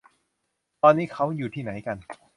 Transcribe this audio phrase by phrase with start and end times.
[0.81, 1.97] ตอนนี้เค้าอยู่ที่ไหนกัน